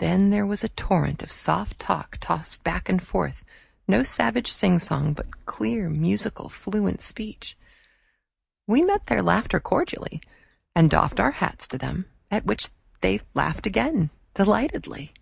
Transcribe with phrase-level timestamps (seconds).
[0.00, 3.44] Then there was a torrent of soft talk tossed back and forth;
[3.86, 7.56] no savage sing song, but clear musical fluent speech.
[8.66, 10.20] We met their laughter cordially,
[10.74, 12.70] and doffed our hats to them, at which
[13.02, 15.14] they laughed again, delightedly.